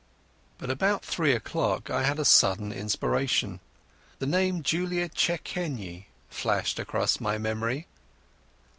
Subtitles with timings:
[0.57, 3.59] But about three o'clock I had a sudden inspiration.
[4.17, 7.85] The name Julia Czechenyi flashed across my memory.